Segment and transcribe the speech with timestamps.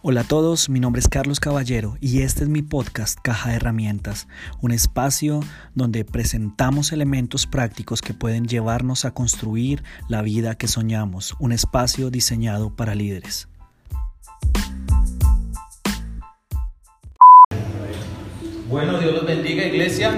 [0.00, 3.56] Hola a todos, mi nombre es Carlos Caballero y este es mi podcast Caja de
[3.56, 4.28] Herramientas,
[4.60, 5.40] un espacio
[5.74, 12.10] donde presentamos elementos prácticos que pueden llevarnos a construir la vida que soñamos, un espacio
[12.10, 13.48] diseñado para líderes.
[18.70, 20.12] Bueno, Dios los bendiga, iglesia.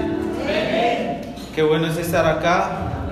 [1.55, 3.09] Qué bueno es estar acá.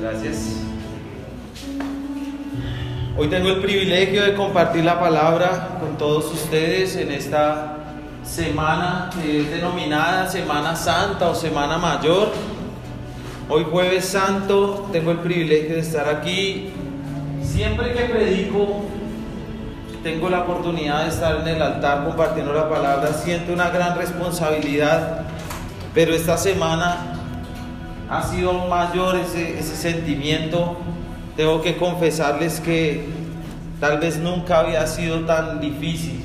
[0.00, 0.51] Gracias.
[3.14, 7.76] Hoy tengo el privilegio de compartir la palabra con todos ustedes en esta
[8.24, 12.32] semana que es denominada Semana Santa o Semana Mayor.
[13.50, 16.70] Hoy jueves santo tengo el privilegio de estar aquí.
[17.42, 18.80] Siempre que predico
[20.02, 25.26] tengo la oportunidad de estar en el altar compartiendo la palabra, siento una gran responsabilidad,
[25.92, 27.12] pero esta semana
[28.08, 30.78] ha sido mayor ese, ese sentimiento.
[31.36, 33.06] Tengo que confesarles que
[33.80, 36.20] tal vez nunca había sido tan difícil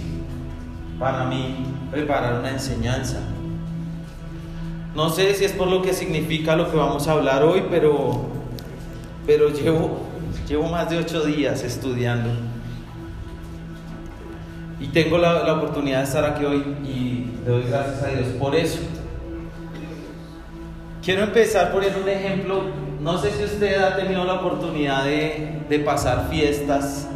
[0.99, 1.55] para mí
[1.91, 3.19] preparar una enseñanza.
[4.95, 8.25] No sé si es por lo que significa lo que vamos a hablar hoy, pero,
[9.25, 9.99] pero llevo,
[10.47, 12.31] llevo más de ocho días estudiando.
[14.79, 18.27] Y tengo la, la, oportunidad de estar aquí hoy y le doy gracias a Dios
[18.39, 18.79] por eso.
[21.03, 22.86] Quiero empezar poniendo un ejemplo.
[22.99, 27.07] No sé si usted ha tenido la oportunidad de, pasar fiestas,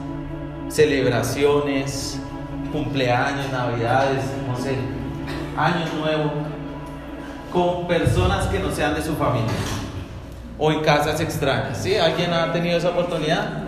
[0.69, 2.19] celebraciones,
[2.71, 4.75] cumpleaños, navidades, no sé,
[5.57, 6.31] año nuevo,
[7.51, 9.49] con personas que no sean de su familia
[10.59, 11.79] o en casas extrañas.
[11.81, 11.95] ¿Sí?
[11.95, 13.63] ¿Alguien ha tenido esa oportunidad?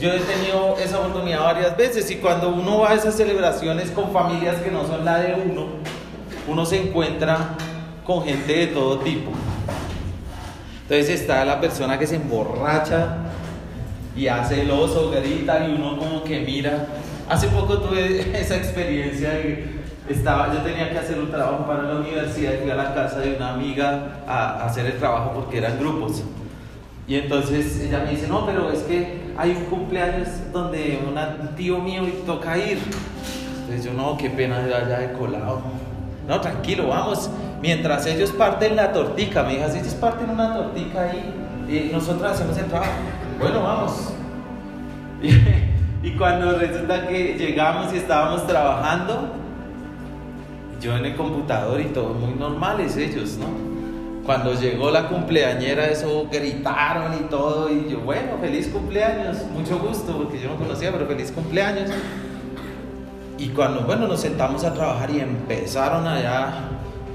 [0.00, 4.10] Yo he tenido esa oportunidad varias veces y cuando uno va a esas celebraciones con
[4.12, 5.66] familias que no son la de uno,
[6.48, 7.50] uno se encuentra
[8.04, 9.30] con gente de todo tipo.
[10.92, 13.16] Entonces está la persona que se emborracha
[14.14, 16.86] y hace el oso, grita y uno como que mira.
[17.30, 19.30] Hace poco tuve esa experiencia
[20.06, 23.36] estaba, yo tenía que hacer un trabajo para la universidad fui a la casa de
[23.36, 26.24] una amiga a, a hacer el trabajo porque eran grupos.
[27.08, 31.78] Y entonces ella me dice, no, pero es que hay un cumpleaños donde un tío
[31.78, 32.76] mío y toca ir.
[33.62, 35.62] Entonces yo, no, qué pena de allá de colado.
[36.28, 37.30] No, tranquilo, vamos.
[37.62, 41.32] Mientras ellos parten la tortica, me si ellos parten una tortica ahí,
[41.68, 42.90] y nosotros hacemos el trabajo.
[43.38, 44.12] Bueno, vamos.
[45.22, 45.28] Y,
[46.08, 49.30] y cuando resulta que llegamos y estábamos trabajando,
[50.80, 53.72] yo en el computador y todo, muy normales ellos, ¿no?
[54.26, 57.68] Cuando llegó la cumpleañera, eso gritaron y todo.
[57.70, 61.90] Y yo, bueno, feliz cumpleaños, mucho gusto, porque yo no conocía, pero feliz cumpleaños.
[63.38, 66.52] Y cuando, bueno, nos sentamos a trabajar y empezaron allá,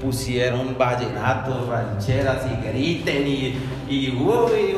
[0.00, 3.54] pusieron vallenatos, rancheras y griten y,
[3.88, 4.76] y, uy,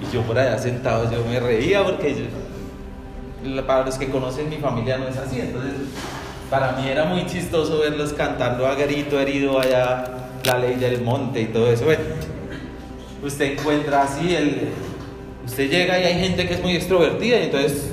[0.00, 4.56] y yo por allá sentado, yo me reía porque yo, para los que conocen mi
[4.56, 5.40] familia no es así.
[5.40, 5.72] Entonces,
[6.50, 10.04] para mí era muy chistoso verlos cantando a grito herido allá
[10.44, 11.84] la ley del monte y todo eso.
[13.22, 14.68] Usted encuentra así, el,
[15.44, 17.90] usted llega y hay gente que es muy extrovertida y entonces,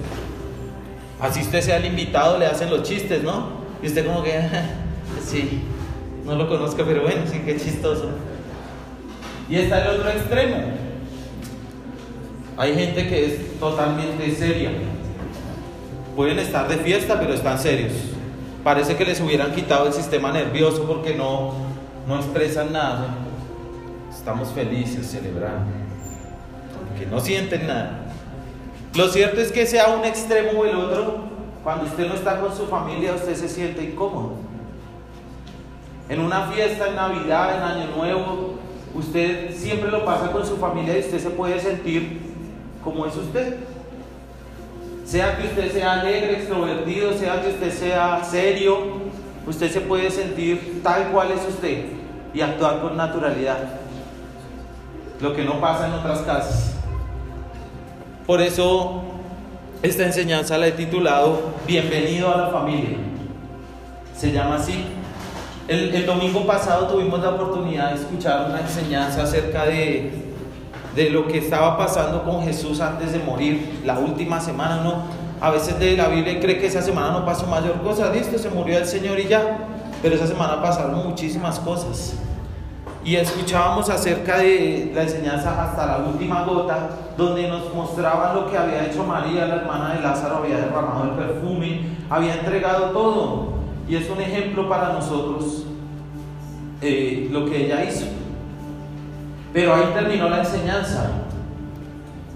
[1.20, 3.64] así usted sea el invitado, le hacen los chistes, ¿no?
[3.82, 4.40] Y usted como que,
[5.26, 5.62] sí,
[6.26, 8.10] no lo conozco, pero bueno, sí, qué chistoso.
[9.50, 10.58] Y está el otro extremo.
[12.58, 14.72] Hay gente que es totalmente seria.
[16.16, 17.94] Pueden estar de fiesta, pero están serios.
[18.64, 21.54] Parece que les hubieran quitado el sistema nervioso porque no,
[22.08, 23.16] no expresan nada,
[24.10, 25.72] estamos felices celebrando,
[26.88, 28.06] porque no sienten nada.
[28.96, 31.24] Lo cierto es que sea un extremo o el otro,
[31.64, 34.36] cuando usted no está con su familia, usted se siente incómodo.
[36.10, 38.56] En una fiesta, en Navidad, en Año Nuevo,
[38.94, 42.20] usted siempre lo pasa con su familia y usted se puede sentir
[42.84, 43.58] como es usted.
[45.06, 48.78] Sea que usted sea alegre, extrovertido, sea que usted sea serio,
[49.48, 51.86] usted se puede sentir tal cual es usted
[52.34, 53.58] y actuar con naturalidad.
[55.22, 56.76] Lo que no pasa en otras casas.
[58.26, 59.04] Por eso
[59.82, 62.98] esta enseñanza la he titulado Bienvenido a la familia.
[64.16, 64.86] Se llama así.
[65.68, 70.12] El, domingo pasado tuvimos la oportunidad de escuchar una enseñanza acerca de,
[70.94, 75.04] de lo que estaba pasando con Jesús antes de morir, la última semana, ¿no?
[75.40, 78.50] A veces de la Biblia cree que esa semana no pasó mayor cosa, listo, se
[78.50, 79.58] murió el Señor y ya,
[80.02, 82.16] pero esa semana pasaron muchísimas cosas.
[83.06, 88.58] Y escuchábamos acerca de la enseñanza hasta la última gota, donde nos mostraban lo que
[88.58, 93.53] había hecho María, la hermana de Lázaro, había derramado el perfume, había entregado todo.
[93.94, 95.66] Y es un ejemplo para nosotros
[96.82, 98.08] eh, lo que ella hizo.
[99.54, 101.12] Pero ahí terminó la enseñanza.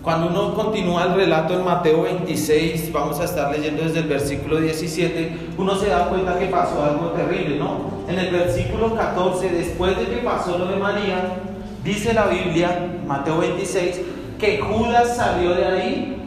[0.04, 4.60] Cuando uno continúa el relato en Mateo 26, vamos a estar leyendo desde el versículo
[4.60, 8.04] 17, uno se da cuenta que pasó algo terrible, ¿no?
[8.08, 11.40] En el versículo 14, después de que pasó lo de María,
[11.84, 14.02] dice la Biblia, Mateo 26,
[14.38, 16.18] que Judas salió de ahí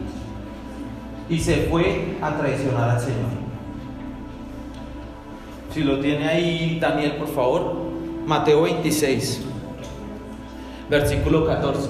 [1.29, 3.40] y se fue a traicionar al Señor.
[5.73, 7.75] Si lo tiene ahí, Daniel, por favor.
[8.25, 9.41] Mateo 26,
[10.89, 11.89] versículo 14.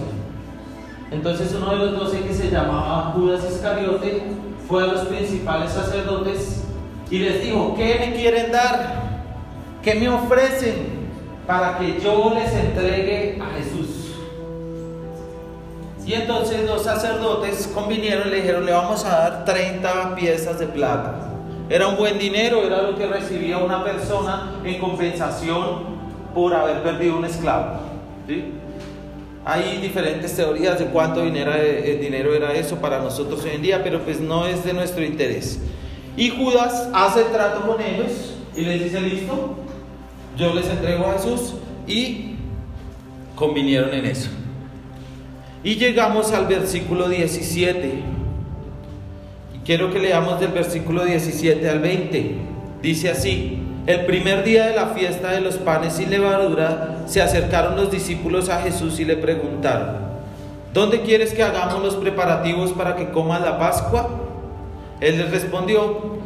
[1.11, 4.23] Entonces uno de los doce que se llamaba Judas Iscariote
[4.67, 6.63] fue a los principales sacerdotes
[7.09, 9.01] y les dijo, ¿qué me quieren dar?
[9.83, 11.01] ¿Qué me ofrecen
[11.45, 14.15] para que yo les entregue a Jesús?
[16.05, 20.67] Y entonces los sacerdotes convinieron y le dijeron, le vamos a dar 30 piezas de
[20.67, 21.30] plata.
[21.71, 26.01] Era un buen dinero, era lo que recibía una persona en compensación
[26.35, 27.79] por haber perdido un esclavo.
[29.45, 33.81] Hay diferentes teorías de cuánto dinero, eh, dinero era eso para nosotros hoy en día,
[33.81, 35.61] pero pues no es de nuestro interés.
[36.17, 39.55] Y Judas hace trato con ellos y les dice, listo,
[40.37, 41.53] yo les entrego a Jesús
[41.87, 42.35] y
[43.33, 44.29] convinieron en eso.
[45.63, 48.20] Y llegamos al versículo 17.
[49.71, 52.35] Quiero que leamos del versículo 17 al 20.
[52.81, 53.57] Dice así,
[53.87, 58.49] el primer día de la fiesta de los panes sin levadura, se acercaron los discípulos
[58.49, 59.95] a Jesús y le preguntaron,
[60.73, 64.09] ¿dónde quieres que hagamos los preparativos para que comas la Pascua?
[64.99, 66.17] Él les respondió,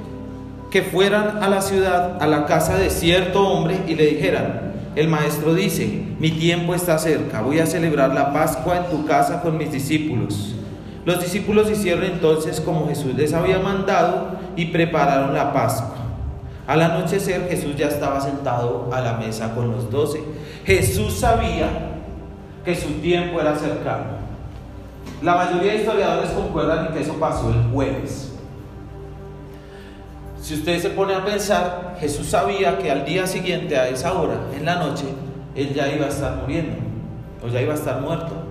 [0.71, 5.07] que fueran a la ciudad, a la casa de cierto hombre y le dijeran, el
[5.07, 5.86] maestro dice,
[6.18, 10.56] mi tiempo está cerca, voy a celebrar la Pascua en tu casa con mis discípulos.
[11.06, 15.96] Los discípulos hicieron entonces como Jesús les había mandado y prepararon la Pascua.
[16.66, 20.24] Al anochecer Jesús ya estaba sentado a la mesa con los doce.
[20.66, 21.68] Jesús sabía
[22.63, 24.16] que su tiempo era cercano.
[25.22, 28.34] La mayoría de historiadores concuerdan en que eso pasó el jueves.
[30.42, 34.36] Si usted se pone a pensar, Jesús sabía que al día siguiente, a esa hora,
[34.56, 35.06] en la noche,
[35.56, 36.75] él ya iba a estar muriendo,
[37.44, 38.44] o ya iba a estar muerto.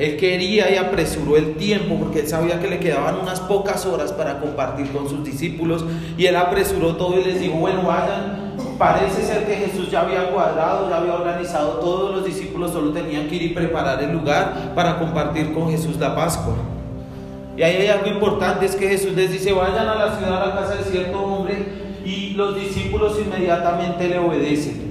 [0.00, 4.14] Él quería y apresuró el tiempo porque él sabía que le quedaban unas pocas horas
[4.14, 5.84] para compartir con sus discípulos
[6.16, 10.30] y él apresuró todo y les dijo, bueno, vayan, parece ser que Jesús ya había
[10.30, 14.72] cuadrado, ya había organizado, todos los discípulos solo tenían que ir y preparar el lugar
[14.74, 16.54] para compartir con Jesús la Pascua.
[17.58, 20.46] Y ahí hay algo importante, es que Jesús les dice, vayan a la ciudad, a
[20.46, 24.89] la casa de cierto hombre, y los discípulos inmediatamente le obedecen.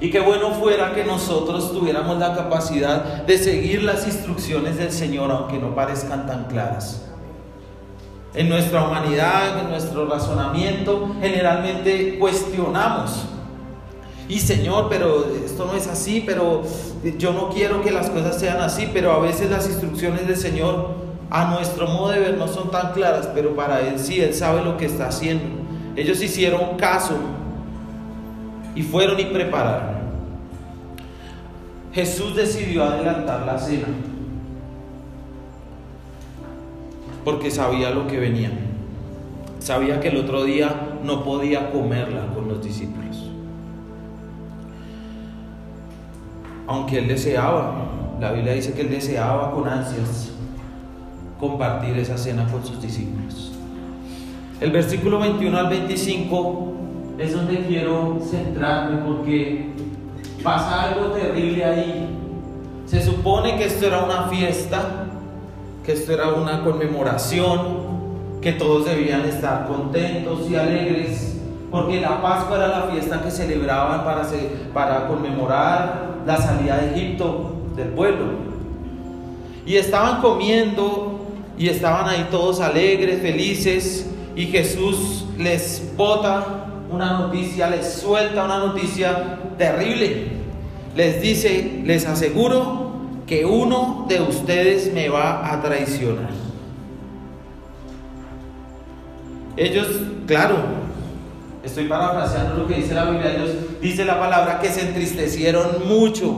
[0.00, 5.30] Y qué bueno fuera que nosotros tuviéramos la capacidad de seguir las instrucciones del Señor,
[5.30, 7.06] aunque no parezcan tan claras.
[8.32, 13.26] En nuestra humanidad, en nuestro razonamiento, generalmente cuestionamos.
[14.26, 16.62] Y Señor, pero esto no es así, pero
[17.18, 20.94] yo no quiero que las cosas sean así, pero a veces las instrucciones del Señor
[21.30, 24.64] a nuestro modo de ver no son tan claras, pero para Él sí, Él sabe
[24.64, 25.44] lo que está haciendo.
[25.94, 27.18] Ellos hicieron caso
[28.74, 30.00] y fueron y prepararon.
[31.92, 33.88] Jesús decidió adelantar la cena
[37.24, 38.50] porque sabía lo que venía.
[39.58, 43.30] Sabía que el otro día no podía comerla con los discípulos.
[46.66, 47.74] Aunque él deseaba,
[48.20, 50.30] la Biblia dice que él deseaba con ansias
[51.38, 53.52] compartir esa cena con sus discípulos.
[54.60, 56.79] El versículo 21 al 25
[57.20, 59.72] es donde quiero centrarme porque
[60.42, 62.08] pasa algo terrible ahí.
[62.86, 65.06] Se supone que esto era una fiesta,
[65.84, 67.90] que esto era una conmemoración,
[68.40, 71.36] que todos debían estar contentos y alegres,
[71.70, 74.26] porque la Pascua era la fiesta que celebraban para,
[74.72, 78.50] para conmemorar la salida de Egipto del pueblo.
[79.66, 81.20] Y estaban comiendo
[81.58, 88.58] y estaban ahí todos alegres, felices, y Jesús les bota una noticia, les suelta una
[88.58, 90.28] noticia terrible.
[90.96, 92.90] Les dice, les aseguro
[93.26, 96.30] que uno de ustedes me va a traicionar.
[99.56, 99.86] Ellos,
[100.26, 100.56] claro,
[101.62, 106.34] estoy parafraseando lo que dice la Biblia, ellos dice la palabra que se entristecieron mucho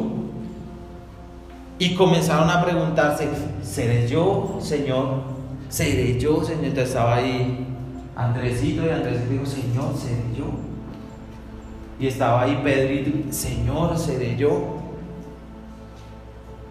[1.78, 3.28] y comenzaron a preguntarse,
[3.62, 5.22] ¿seré yo, Señor?
[5.68, 6.78] ¿Seré yo, Señor?
[6.78, 7.71] Estaba ahí
[8.14, 10.44] Andresito y Andrés dijo, Señor, seré yo.
[11.98, 14.78] Y estaba ahí Pedrito, Señor, seré yo.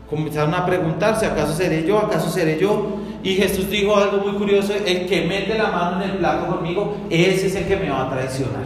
[0.10, 1.98] Comenzaron a preguntarse, ¿acaso seré yo?
[1.98, 2.98] ¿Acaso seré yo?
[3.24, 6.96] Y Jesús dijo algo muy curioso, el que mete la mano en el plato conmigo,
[7.10, 8.64] ese es el que me va a traicionar.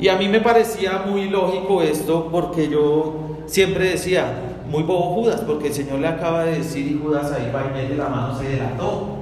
[0.00, 4.32] Y a mí me parecía muy lógico esto porque yo siempre decía,
[4.68, 7.82] muy bobo Judas, porque el Señor le acaba de decir y Judas ahí va y
[7.82, 9.17] mete la mano, se delató.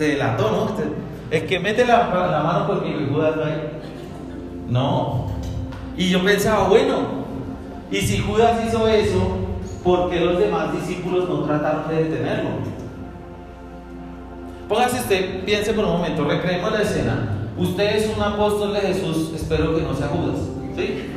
[0.00, 0.70] Se delató, ¿no?
[1.30, 2.08] El que mete la,
[2.42, 3.70] mano conmigo y Judas va ahí.
[4.66, 5.26] No.
[5.94, 6.96] Y yo pensaba, bueno,
[7.90, 9.36] y si Judas hizo eso,
[9.84, 12.48] ¿por qué los demás discípulos no trataron de detenerlo?
[14.70, 17.36] Póngase usted, piense por un momento, recreemos la escena.
[17.58, 20.38] Usted es un apóstol de Jesús, espero que no sea Judas.
[20.76, 21.10] ¿Sí?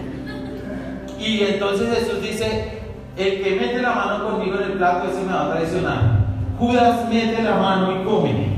[1.26, 2.82] Y entonces Jesús dice,
[3.16, 6.02] el que mete la mano conmigo en el plato, ese me va a traicionar.
[6.60, 8.53] Judas mete la mano y come.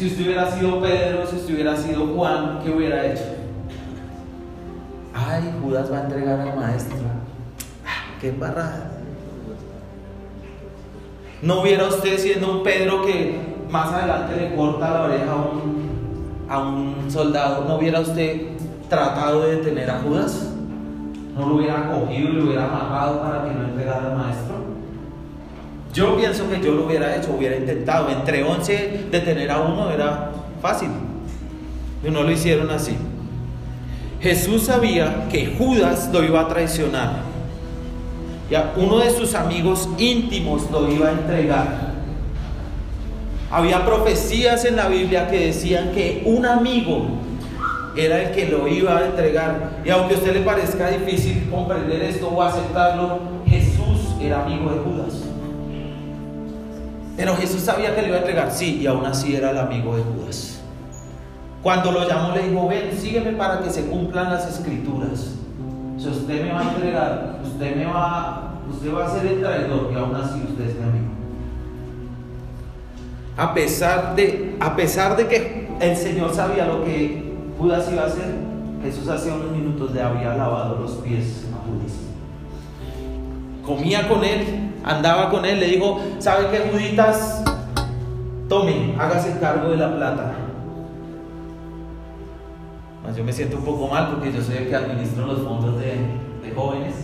[0.00, 3.22] Si usted hubiera sido Pedro, si usted hubiera sido Juan, ¿qué hubiera hecho?
[5.12, 6.96] Ay, Judas va a entregar al maestro.
[7.84, 8.92] Ah, ¡Qué embarrada!
[11.42, 16.46] ¿No hubiera usted siendo un Pedro que más adelante le corta la oreja a un,
[16.48, 17.66] a un soldado?
[17.68, 18.40] ¿No hubiera usted
[18.88, 20.54] tratado de detener a Judas?
[21.36, 24.49] ¿No lo hubiera cogido y lo hubiera amarrado para que no entregara al maestro?
[25.92, 28.08] Yo pienso que yo lo hubiera hecho, hubiera intentado.
[28.10, 30.30] Entre 11 detener a uno era
[30.62, 30.88] fácil.
[32.06, 32.96] Y no lo hicieron así.
[34.20, 37.30] Jesús sabía que Judas lo iba a traicionar.
[38.50, 41.90] Ya, uno de sus amigos íntimos lo iba a entregar.
[43.50, 47.06] Había profecías en la Biblia que decían que un amigo
[47.96, 49.80] era el que lo iba a entregar.
[49.84, 54.78] Y aunque a usted le parezca difícil comprender esto o aceptarlo, Jesús era amigo de
[54.78, 55.29] Judas.
[57.20, 59.94] Pero Jesús sabía que le iba a entregar, sí, y aún así era el amigo
[59.94, 60.58] de Judas.
[61.62, 65.34] Cuando lo llamó le dijo, ven, sígueme para que se cumplan las escrituras.
[65.98, 69.90] Si usted me va a entregar, usted me va, usted va a ser el traidor
[69.92, 71.08] y aún así usted es mi amigo.
[73.36, 78.06] A pesar de, a pesar de que el Señor sabía lo que Judas iba a
[78.06, 78.34] hacer,
[78.82, 81.98] Jesús hace unos minutos le había lavado los pies a Judas.
[83.62, 87.42] Comía con él, andaba con él, le dijo, ¿sabe qué, Juditas?
[88.48, 90.32] Tome, hágase cargo de la plata.
[93.16, 95.96] Yo me siento un poco mal porque yo soy el que administro los fondos de,
[96.42, 96.94] de jóvenes.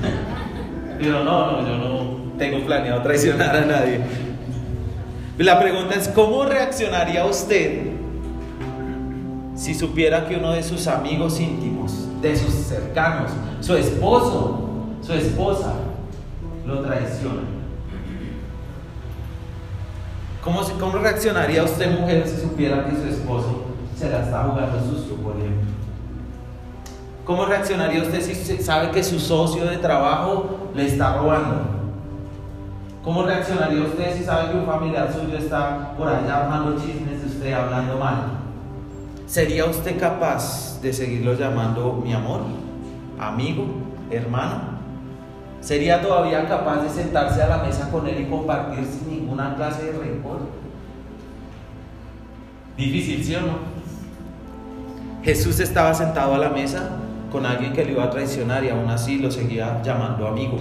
[0.98, 4.00] Pero no, no, yo no tengo planeado traicionar a nadie.
[5.38, 7.94] La pregunta es, ¿cómo reaccionaría usted
[9.54, 13.30] si supiera que uno de sus amigos íntimos, de sus cercanos,
[13.60, 14.68] su esposo,
[15.02, 15.74] su esposa,
[16.66, 17.42] lo traiciona?
[20.42, 23.64] ¿Cómo, ¿Cómo reaccionaría usted, mujer, si supiera que su esposo
[23.96, 25.70] se la está jugando sucio, por ejemplo?
[27.24, 31.62] ¿Cómo reaccionaría usted si sabe que su socio de trabajo le está robando?
[33.02, 37.26] ¿Cómo reaccionaría usted si sabe que un familiar suyo está por allá armando chismes de
[37.26, 38.24] usted, hablando mal?
[39.26, 42.40] ¿Sería usted capaz de seguirlo llamando mi amor,
[43.18, 43.64] amigo,
[44.10, 44.73] hermano?
[45.64, 49.86] ¿Sería todavía capaz de sentarse a la mesa con él y compartir sin ninguna clase
[49.86, 50.40] de rencor?
[52.76, 53.54] Difícil, ¿sí o no?
[55.22, 56.90] Jesús estaba sentado a la mesa
[57.32, 60.58] con alguien que le iba a traicionar y aún así lo seguía llamando amigo.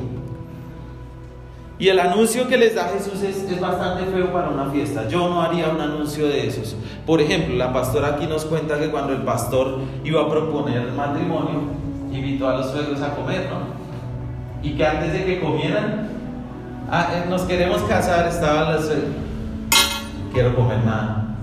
[1.77, 5.10] Y el anuncio que les da Jesús es, es, bastante feo para una fiesta.
[5.10, 6.77] Yo no haría un anuncio de esos.
[7.05, 10.93] Por ejemplo, la pastora aquí nos cuenta que cuando el pastor iba a proponer el
[10.93, 11.60] matrimonio,
[12.10, 13.72] invitó a los suegros a comer, ¿no?
[14.63, 16.08] Y que antes de que comieran,
[16.89, 18.89] ah, eh, nos queremos casar, estaban los.
[20.34, 21.36] Quiero comer nada.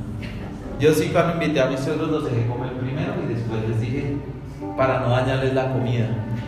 [0.80, 4.16] Yo sí cuando invité a mis suegros los dejé comer primero y después les dije,
[4.76, 6.06] para no dañarles la comida.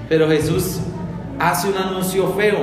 [0.09, 0.81] Pero Jesús
[1.39, 2.59] hace un anuncio feo.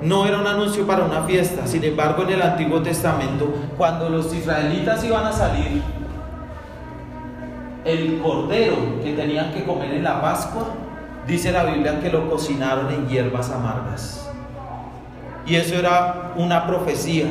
[0.00, 1.66] No era un anuncio para una fiesta.
[1.66, 5.82] Sin embargo, en el Antiguo Testamento, cuando los israelitas iban a salir,
[7.84, 10.68] el cordero que tenían que comer en la Pascua,
[11.26, 14.30] dice la Biblia que lo cocinaron en hierbas amargas.
[15.46, 17.26] Y eso era una profecía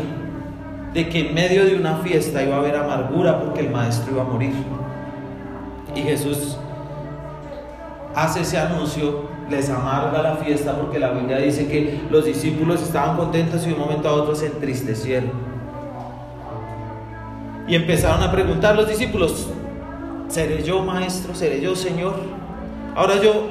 [0.93, 4.21] de que en medio de una fiesta iba a haber amargura porque el maestro iba
[4.21, 4.53] a morir.
[5.95, 6.57] Y Jesús
[8.15, 13.17] hace ese anuncio, les amarga la fiesta porque la Biblia dice que los discípulos estaban
[13.17, 15.31] contentos y de un momento a otro se entristecieron.
[17.67, 19.49] Y empezaron a preguntar los discípulos,
[20.27, 21.33] ¿seré yo maestro?
[21.33, 22.15] ¿Seré yo señor?
[22.95, 23.47] Ahora yo,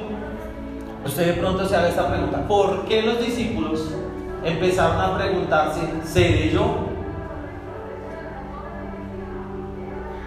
[1.05, 3.93] usted de pronto se haga esta pregunta, ¿por qué los discípulos
[4.43, 6.89] empezaron a preguntarse, ¿seré yo?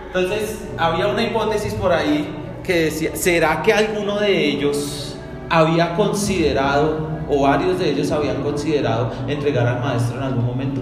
[0.06, 5.16] Entonces, había una hipótesis por ahí que decía, ¿será que alguno de ellos
[5.50, 10.80] había considerado, o varios de ellos habían considerado, entregar al maestro en algún momento?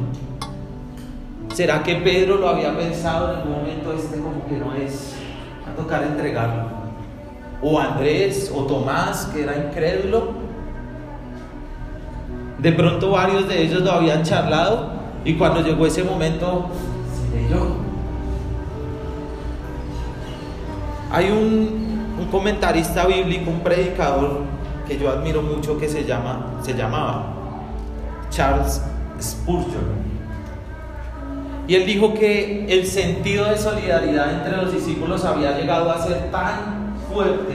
[1.52, 5.14] ¿Será que Pedro lo había pensado en algún momento, este como que no es
[5.68, 6.83] a tocar entregarlo?
[7.66, 10.32] O Andrés o Tomás, que era incrédulo.
[12.58, 14.90] De pronto varios de ellos lo habían charlado
[15.24, 16.66] y cuando llegó ese momento,
[17.30, 17.76] seré yo.
[21.10, 24.42] Hay un, un comentarista bíblico, un predicador
[24.86, 27.32] que yo admiro mucho que se, llama, se llamaba
[28.28, 28.82] Charles
[29.20, 30.04] Spurgeon.
[31.66, 36.30] Y él dijo que el sentido de solidaridad entre los discípulos había llegado a ser
[36.30, 36.73] tan
[37.14, 37.54] fuerte,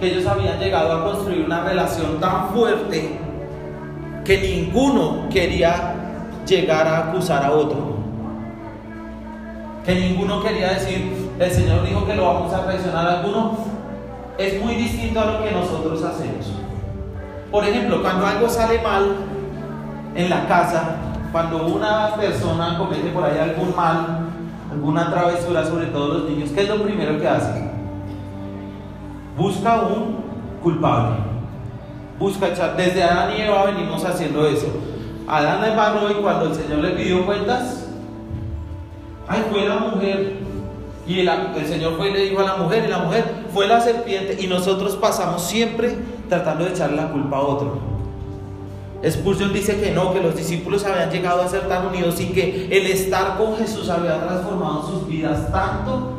[0.00, 3.18] que ellos habían llegado a construir una relación tan fuerte,
[4.24, 5.94] que ninguno quería
[6.46, 8.00] llegar a acusar a otro.
[9.84, 13.52] Que ninguno quería decir, el Señor dijo que lo vamos a traicionar a alguno.
[14.38, 16.50] Es muy distinto a lo que nosotros hacemos.
[17.50, 19.16] Por ejemplo, cuando algo sale mal
[20.14, 20.96] en la casa,
[21.32, 24.28] cuando una persona comete por ahí algún mal,
[24.70, 27.69] alguna travesura, sobre todo los niños, ¿qué es lo primero que hace?
[29.40, 30.16] Busca un
[30.62, 31.16] culpable.
[32.18, 32.76] Busca echar.
[32.76, 34.66] Desde Adán y Eva venimos haciendo eso.
[35.26, 37.86] Adán le embarró y cuando el Señor le pidió cuentas,
[39.26, 40.40] ay, fue la mujer.
[41.06, 43.80] Y el, Señor fue y le dijo a la mujer, y la mujer fue la
[43.80, 45.96] serpiente, y nosotros pasamos siempre
[46.28, 47.78] tratando de echarle la culpa a otro.
[49.02, 52.66] Expulsión dice que no, que los discípulos habían llegado a ser tan unidos y que
[52.66, 56.12] el estar con Jesús había transformado sus vidas tanto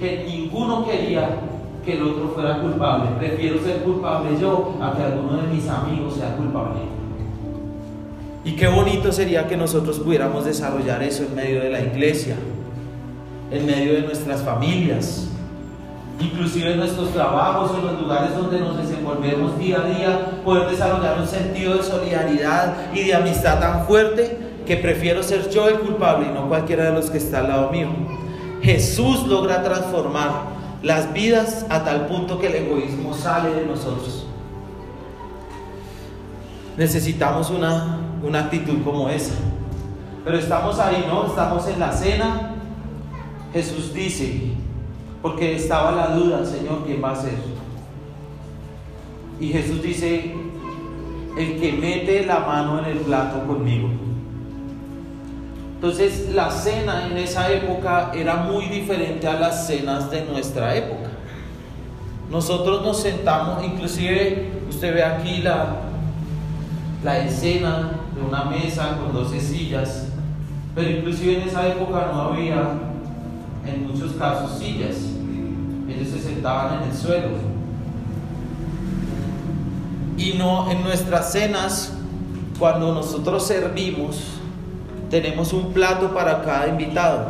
[0.00, 1.51] que ninguno quería
[1.84, 3.10] que el otro fuera culpable.
[3.18, 6.80] Prefiero ser culpable yo a que alguno de mis amigos sea culpable.
[8.44, 12.36] Y qué bonito sería que nosotros pudiéramos desarrollar eso en medio de la iglesia,
[13.50, 15.28] en medio de nuestras familias,
[16.18, 21.20] inclusive en nuestros trabajos en los lugares donde nos desenvolvemos día a día, poder desarrollar
[21.20, 26.26] un sentido de solidaridad y de amistad tan fuerte que prefiero ser yo el culpable
[26.28, 27.88] y no cualquiera de los que está al lado mío.
[28.60, 30.51] Jesús logra transformar
[30.82, 34.26] las vidas a tal punto que el egoísmo sale de nosotros.
[36.76, 39.34] Necesitamos una, una actitud como esa.
[40.24, 41.26] Pero estamos ahí, ¿no?
[41.26, 42.54] Estamos en la cena.
[43.52, 44.52] Jesús dice,
[45.20, 47.34] porque estaba la duda, Señor, ¿quién va a ser?
[49.38, 50.34] Y Jesús dice,
[51.36, 53.88] el que mete la mano en el plato conmigo.
[55.82, 61.10] Entonces la cena en esa época era muy diferente a las cenas de nuestra época.
[62.30, 65.78] Nosotros nos sentamos, inclusive usted ve aquí la,
[67.02, 70.06] la escena de una mesa con 12 sillas,
[70.72, 72.62] pero inclusive en esa época no había
[73.66, 74.98] en muchos casos sillas.
[75.88, 77.28] Ellos se sentaban en el suelo.
[80.16, 81.92] Y no en nuestras cenas,
[82.56, 84.38] cuando nosotros servimos,
[85.12, 87.26] tenemos un plato para cada invitado.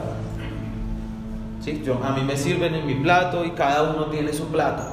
[1.60, 1.82] ¿Sí?
[2.04, 4.84] A mí me sirven en mi plato y cada uno tiene su plato.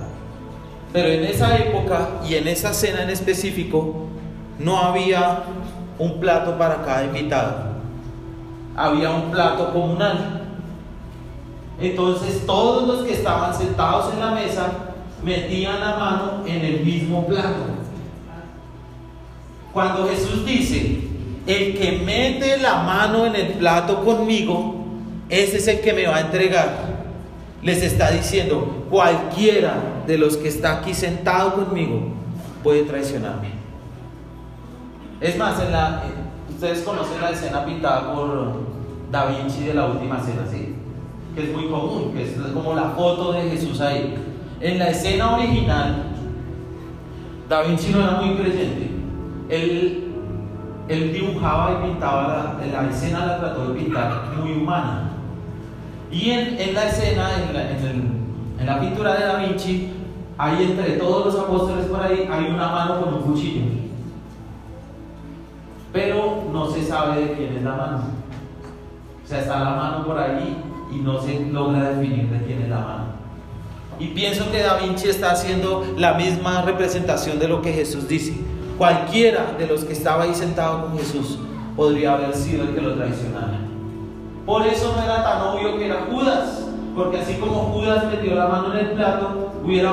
[0.91, 4.07] Pero en esa época y en esa cena en específico,
[4.57, 5.43] no había
[5.99, 7.75] un plato para cada invitado.
[8.75, 10.47] Había un plato comunal.
[11.79, 14.71] Entonces todos los que estaban sentados en la mesa
[15.23, 17.67] metían la mano en el mismo plato.
[19.71, 24.85] Cuando Jesús dice, el que mete la mano en el plato conmigo,
[25.29, 26.89] ese es el que me va a entregar.
[27.61, 32.01] Les está diciendo, cualquiera de los que está aquí sentado conmigo
[32.63, 33.51] puede traicionarme.
[35.21, 36.03] Es más, la,
[36.49, 38.61] ustedes conocen la escena pintada por
[39.11, 40.75] Da Vinci de la última cena, ¿sí?
[41.35, 44.15] Que es muy común, que es como la foto de Jesús ahí.
[44.61, 46.05] En la escena original,
[47.49, 48.89] Da Vinci no era muy creyente.
[49.49, 50.08] Él
[50.89, 55.11] él dibujaba y pintaba, la, escena la trató de pintar muy humana.
[56.11, 59.91] Y en, la escena, en la, en la, pintura de Da Vinci,
[60.35, 63.65] hay entre todos los apóstoles por ahí, hay una mano con un cuchillo.
[65.93, 68.03] Pero no se sabe de quién es la mano.
[69.23, 70.57] O sea, está la mano por ahí
[70.91, 73.03] y no se logra definir de quién es la mano.
[73.99, 78.48] Y pienso que Da Vinci está haciendo la misma representación de lo que Jesús dice.
[78.79, 81.37] Cualquiera de los que estaba ahí sentado con Jesús
[81.75, 83.59] podría haber sido el que lo traicionara.
[84.45, 86.65] Por eso no era tan obvio que era Judas,
[86.95, 89.91] porque así como Judas metió la mano en el plato, hubiera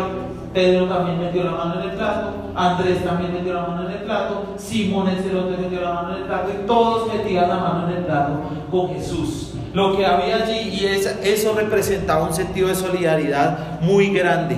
[0.55, 4.03] Pedro también metió la mano en el plato, Andrés también metió la mano en el
[4.05, 7.88] plato, Simón el celote metió la mano en el plato y todos metían la mano
[7.90, 9.55] en el plato con Jesús.
[9.75, 14.57] Lo que había allí y eso representaba un sentido de solidaridad muy grande.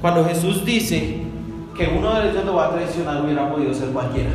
[0.00, 1.19] Cuando Jesús dice
[1.76, 4.30] que uno de ellos lo va a traicionar hubiera podido ser cualquiera.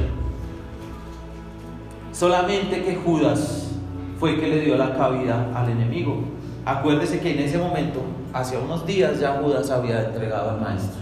[2.12, 3.72] Solamente que Judas
[4.20, 6.24] fue el que le dio la cabida al enemigo.
[6.66, 8.02] Acuérdese que en ese momento,
[8.34, 11.02] hace unos días ya Judas había entregado al maestro.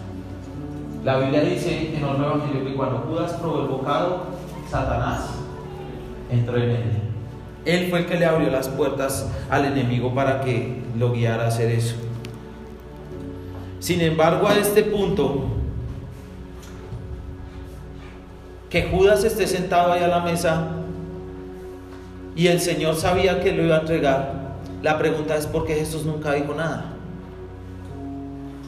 [1.03, 4.23] La Biblia dice en otro evangelio que cuando Judas probó el bocado,
[4.69, 5.29] Satanás
[6.31, 6.83] entró en él.
[7.65, 11.47] Él fue el que le abrió las puertas al enemigo para que lo guiara a
[11.47, 11.95] hacer eso.
[13.79, 15.45] Sin embargo, a este punto,
[18.73, 20.69] que Judas esté sentado ahí a la mesa
[22.35, 26.05] y el Señor sabía que lo iba a entregar, la pregunta es por qué Jesús
[26.05, 26.85] nunca dijo nada.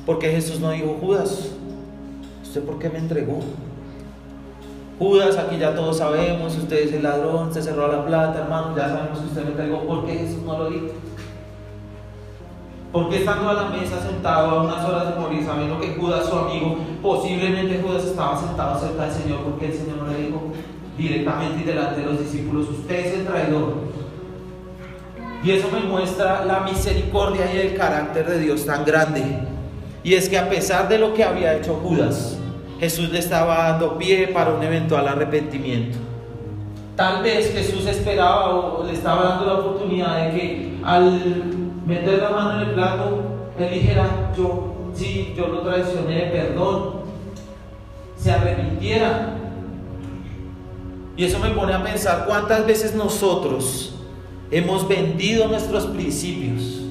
[0.06, 1.50] ¿Por qué Jesús no dijo, Judas,
[2.44, 3.40] ¿usted por qué me entregó?
[5.00, 8.88] Judas, aquí ya todos sabemos, usted es el ladrón, se cerró la plata, hermano, ya
[8.88, 10.90] sabemos que usted me entregó, ¿por qué Jesús no lo dijo?
[12.96, 16.38] Porque estando a la mesa sentado a unas horas de morir, sabiendo que Judas, su
[16.38, 20.42] amigo, posiblemente Judas estaba sentado cerca del Señor, porque el Señor le dijo
[20.98, 23.74] directamente y delante de los discípulos, usted es el traidor.
[25.44, 29.40] Y eso me muestra la misericordia y el carácter de Dios tan grande.
[30.02, 32.38] Y es que a pesar de lo que había hecho Judas,
[32.80, 35.98] Jesús le estaba dando pie para un eventual arrepentimiento.
[36.96, 41.55] Tal vez Jesús esperaba o le estaba dando la oportunidad de que al
[41.86, 43.24] meter la mano en el plato,
[43.58, 47.02] él dijera, yo, sí, yo lo traicioné, perdón,
[48.18, 49.36] se arrepintiera.
[51.16, 53.96] Y eso me pone a pensar cuántas veces nosotros
[54.52, 56.82] hemos vendido nuestros principios.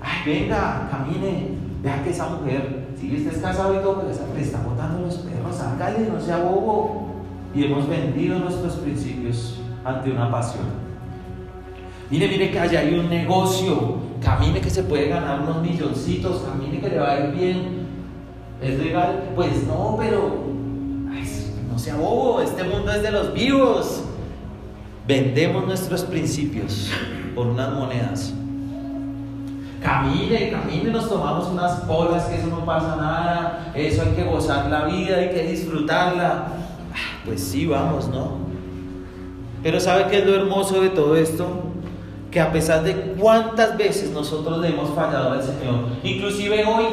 [0.00, 1.50] Ay, venga, camine,
[1.82, 5.16] vea que esa mujer, si usted es casado y todo, pero le está botando los
[5.16, 7.06] perros, hágale, no sea bobo.
[7.54, 10.85] Y hemos vendido nuestros principios ante una pasión.
[12.10, 13.96] Mire, mire que allá hay un negocio.
[14.22, 16.42] Camine que se puede ganar unos milloncitos.
[16.42, 17.86] Camine que le va a ir bien.
[18.62, 19.30] ¿Es legal?
[19.34, 20.46] Pues no, pero
[21.70, 22.40] no sea bobo.
[22.40, 24.02] Este mundo es de los vivos.
[25.06, 26.90] Vendemos nuestros principios
[27.34, 28.32] por unas monedas.
[29.82, 33.72] Camine, camine, nos tomamos unas polas, que eso no pasa nada.
[33.74, 36.48] Eso hay que gozar la vida, hay que disfrutarla.
[36.92, 38.38] Ah, pues sí, vamos, ¿no?
[39.62, 41.46] Pero ¿sabe qué es lo hermoso de todo esto?
[42.36, 46.84] Que a pesar de cuántas veces nosotros le hemos fallado al Señor, inclusive hoy,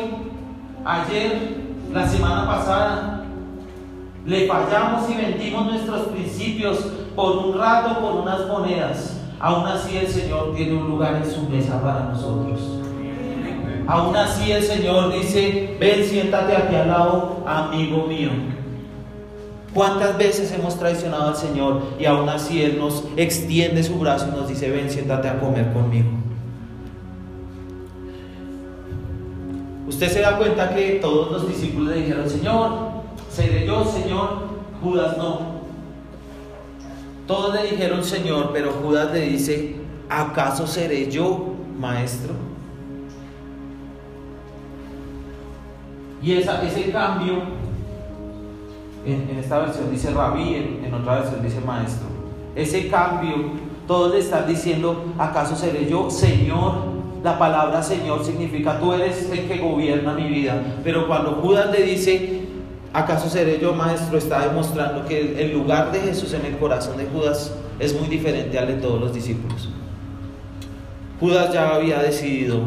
[0.86, 1.58] ayer,
[1.92, 3.26] la semana pasada,
[4.26, 6.78] le fallamos y vendimos nuestros principios
[7.14, 9.20] por un rato, por unas monedas.
[9.38, 12.62] Aún así el Señor tiene un lugar en su mesa para nosotros.
[13.86, 18.30] Aún así el Señor dice, ven, siéntate aquí al lado, amigo mío.
[19.74, 24.38] ¿Cuántas veces hemos traicionado al Señor y aún así Él nos extiende su brazo y
[24.38, 26.10] nos dice, ven, siéntate a comer conmigo?
[29.88, 32.72] Usted se da cuenta que todos los discípulos le dijeron, Señor,
[33.32, 34.44] seré yo, Señor,
[34.82, 35.54] Judas no.
[37.26, 42.34] Todos le dijeron, Señor, pero Judas le dice, ¿acaso seré yo, maestro?
[46.22, 47.63] Y esa, ese cambio
[49.06, 52.08] en, esta versión dice rabí, en, otra versión dice maestro.
[52.56, 53.34] Ese cambio,
[53.88, 56.94] todos le están diciendo, ¿acaso seré yo Señor?
[57.24, 60.62] La palabra Señor significa tú eres el que gobierna mi vida.
[60.84, 62.42] Pero cuando Judas le dice,
[62.92, 64.18] ¿acaso seré yo maestro?
[64.18, 68.60] Está demostrando que el lugar de Jesús en el corazón de Judas es muy diferente
[68.60, 69.70] al de todos los discípulos.
[71.20, 72.60] Judas ya había decidido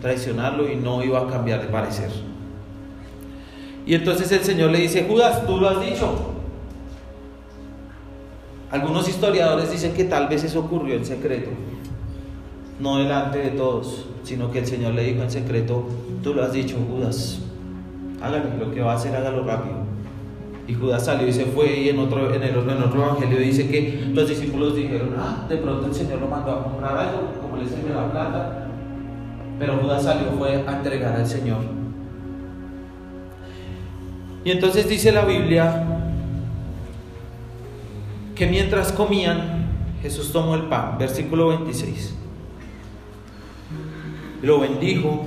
[0.00, 2.25] traicionarlo y no iba a cambiar de parecer.
[3.86, 6.12] Y entonces el Señor le dice, Judas, tú lo has dicho.
[8.72, 11.50] Algunos historiadores dicen que tal vez eso ocurrió en secreto,
[12.80, 15.86] no delante de todos, sino que el Señor le dijo en secreto,
[16.24, 17.38] tú lo has dicho, Judas,
[18.20, 19.76] hágalo, lo que va a hacer, hágalo rápido.
[20.66, 23.68] Y Judas salió y se fue y en otro, en, el, en otro evangelio dice
[23.68, 27.56] que los discípulos dijeron, ah, de pronto el Señor lo mandó a comprar algo, como
[27.56, 28.68] le sirve la plata.
[29.60, 31.75] Pero Judas salió, fue a entregar al Señor.
[34.46, 35.84] Y entonces dice la Biblia
[38.36, 39.66] que mientras comían,
[40.02, 42.14] Jesús tomó el pan, versículo 26.
[44.42, 45.24] Lo bendijo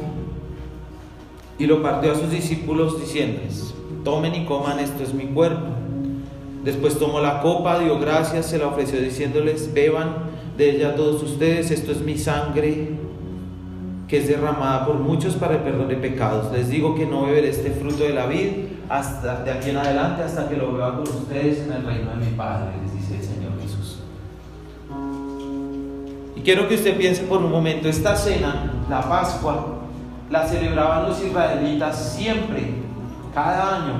[1.57, 3.73] y lo partió a sus discípulos diciéndoles,
[4.05, 5.67] tomen y coman, esto es mi cuerpo.
[6.63, 10.15] Después tomó la copa, dio gracias, se la ofreció diciéndoles, beban
[10.57, 12.91] de ella todos ustedes, esto es mi sangre
[14.07, 16.53] que es derramada por muchos para el perdón de pecados.
[16.53, 20.23] Les digo que no beberé este fruto de la vid hasta de aquí en adelante
[20.23, 23.23] hasta que lo vea con ustedes en el reino de mi Padre, les dice el
[23.23, 23.99] Señor Jesús.
[26.35, 29.79] Y quiero que usted piense por un momento, esta cena, la Pascua,
[30.31, 32.73] la celebraban los israelitas siempre,
[33.33, 33.95] cada año,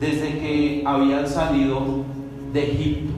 [0.00, 2.04] desde que habían salido
[2.52, 3.14] de Egipto.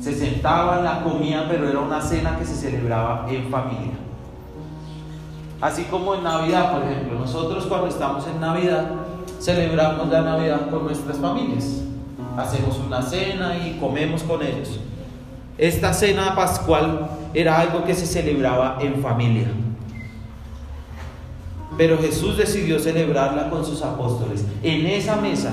[0.00, 4.07] se sentaban, la comían, pero era una cena que se celebraba en familia.
[5.60, 8.90] Así como en Navidad, por ejemplo, nosotros cuando estamos en Navidad
[9.40, 11.82] celebramos la Navidad con nuestras familias.
[12.36, 14.80] Hacemos una cena y comemos con ellos.
[15.56, 19.48] Esta cena pascual era algo que se celebraba en familia.
[21.76, 24.44] Pero Jesús decidió celebrarla con sus apóstoles.
[24.62, 25.50] En esa mesa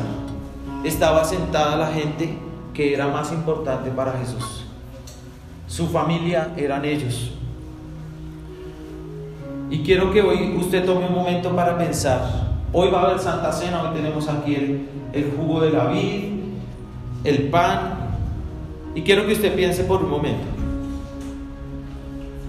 [0.83, 2.37] estaba sentada la gente
[2.73, 4.65] que era más importante para Jesús.
[5.67, 7.34] Su familia eran ellos.
[9.75, 12.21] Y quiero que hoy usted tome un momento para pensar.
[12.71, 16.29] Hoy va a haber Santa Cena, hoy tenemos aquí el, jugo de la vid,
[17.25, 17.95] el pan.
[18.95, 20.45] Y quiero que usted piense por un momento.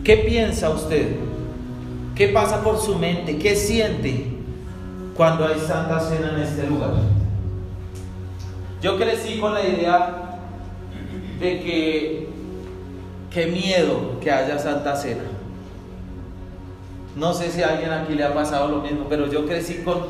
[0.05, 1.17] ¿Qué piensa usted?
[2.15, 3.39] ¿Qué pasa por su mente?
[3.39, 4.27] ¿Qué siente
[5.17, 6.93] cuando hay Santa Cena en este lugar?
[8.81, 10.39] Yo crecí con la idea
[11.41, 12.29] de que
[13.33, 15.36] qué miedo que haya Santa Cena.
[17.17, 20.05] No sé si a alguien aquí le ha pasado lo mismo, pero yo crecí con,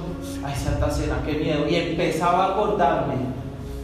[0.44, 1.68] ay, Santa Cena, qué miedo.
[1.68, 3.14] Y empezaba a acordarme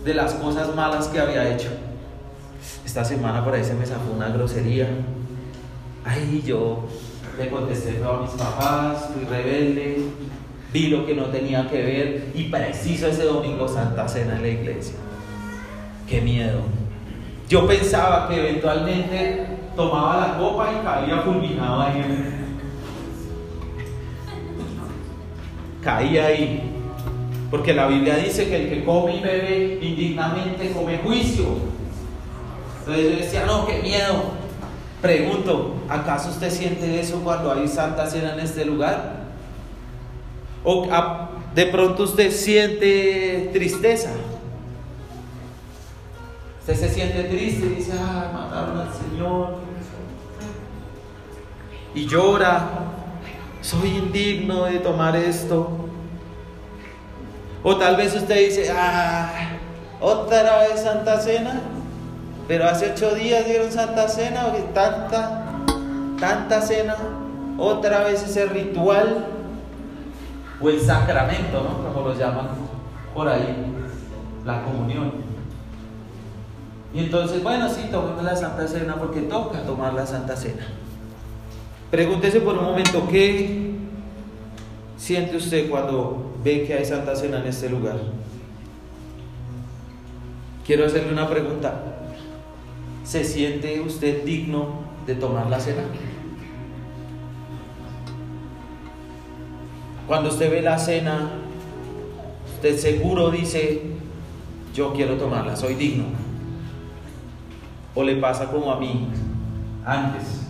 [0.05, 1.69] de las cosas malas que había hecho.
[2.85, 4.89] Esta semana por ahí se me sacó una grosería.
[6.05, 6.81] Ay, yo
[7.39, 10.03] le contesté a mis papás, fui rebelde,
[10.73, 14.49] vi lo que no tenía que ver y preciso ese domingo Santa Cena en la
[14.49, 14.97] iglesia.
[16.09, 16.59] Qué miedo.
[17.49, 22.32] Yo pensaba que eventualmente tomaba la copa y caía fulminado ahí.
[25.83, 26.71] Caía ahí.
[27.51, 31.45] Porque la Biblia dice que el que come y bebe indignamente come juicio.
[32.81, 34.43] Entonces yo decía, no, qué miedo.
[35.03, 39.23] Pregunto, ¿acaso usted siente eso cuando hay Santa Cena en este lugar?
[40.65, 40.87] O
[41.55, 44.11] de pronto usted siente tristeza.
[46.61, 49.57] Usted se siente triste y dice, ah, mataron al Señor.
[51.95, 52.92] Y llora,
[53.63, 55.71] soy indigno de tomar esto.
[57.63, 59.31] O tal vez usted dice, ah,
[60.01, 61.61] otra vez Santa Cena.
[62.49, 65.45] Pero hace ocho días dieron Santa Cena, tanta,
[66.19, 66.97] tanta cena,
[67.57, 69.27] otra vez ese ritual
[70.61, 71.95] o el sacramento, ¿no?
[71.95, 72.49] Como lo llaman
[73.15, 73.65] por ahí,
[74.45, 75.13] la comunión.
[76.93, 80.67] Y entonces, bueno, sí, tomemos la Santa Cena porque toca tomar la Santa Cena.
[81.93, 83.71] Pregúntese por un momento, ¿qué
[84.97, 88.01] siente usted cuando ve que hay Santa Cena en este lugar?
[90.67, 91.83] Quiero hacerle una pregunta.
[93.05, 94.69] ¿Se siente usted digno
[95.07, 95.83] de tomar la cena?
[100.09, 101.33] Cuando usted ve la cena,
[102.55, 103.83] usted seguro dice,
[104.75, 106.05] yo quiero tomarla, soy digno.
[107.95, 109.09] O le pasa como a mí
[109.85, 110.49] antes,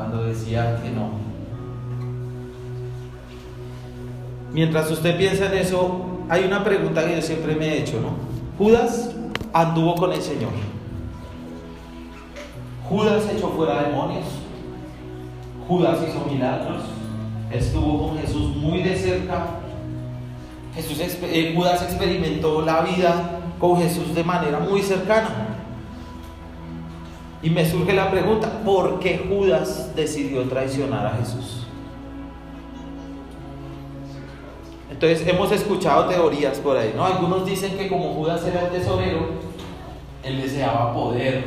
[0.00, 1.10] cuando decía que no.
[4.50, 8.14] Mientras usted piensa en eso, hay una pregunta que yo siempre me he hecho, ¿no?
[8.56, 9.14] Judas
[9.52, 10.52] anduvo con el Señor.
[12.88, 14.24] Judas echó fuera demonios.
[15.68, 16.82] Judas hizo milagros
[17.52, 19.48] estuvo con Jesús muy de cerca.
[20.74, 25.49] Jesús, eh, Judas experimentó la vida con Jesús de manera muy cercana.
[27.42, 31.66] Y me surge la pregunta, ¿por qué Judas decidió traicionar a Jesús?
[34.90, 37.06] Entonces hemos escuchado teorías por ahí, ¿no?
[37.06, 39.28] Algunos dicen que como Judas era el tesorero,
[40.22, 41.44] él deseaba poder,